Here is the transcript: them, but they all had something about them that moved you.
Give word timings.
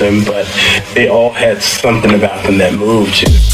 them, 0.00 0.24
but 0.24 0.46
they 0.94 1.08
all 1.08 1.30
had 1.30 1.62
something 1.62 2.14
about 2.14 2.42
them 2.44 2.58
that 2.58 2.74
moved 2.74 3.22
you. 3.22 3.49